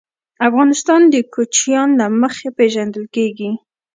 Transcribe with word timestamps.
افغانستان 0.47 1.01
د 1.13 1.15
کوچیان 1.33 1.89
له 1.99 2.05
مخې 2.21 2.47
پېژندل 2.57 3.05
کېږي. 3.15 3.51